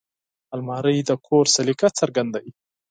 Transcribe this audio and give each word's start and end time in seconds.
الماري 0.55 0.95
د 1.09 1.11
کور 1.27 1.45
سلیقه 1.55 1.87
څرګندوي 1.99 2.51